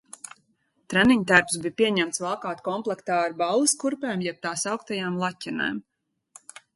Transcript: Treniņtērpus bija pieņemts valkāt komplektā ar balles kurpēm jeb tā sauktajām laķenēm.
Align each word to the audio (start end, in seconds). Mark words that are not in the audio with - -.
Treniņtērpus 0.93 1.57
bija 1.65 1.75
pieņemts 1.81 2.23
valkāt 2.23 2.63
komplektā 2.67 3.17
ar 3.25 3.35
balles 3.41 3.75
kurpēm 3.83 4.23
jeb 4.29 4.39
tā 4.47 4.55
sauktajām 4.63 5.21
laķenēm. 5.25 5.77